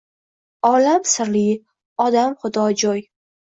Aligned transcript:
Olam 0.69 1.03
sirli, 1.11 1.45
odam 2.09 2.37
xudojo’y. 2.43 3.09